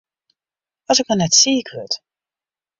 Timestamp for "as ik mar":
0.89-1.19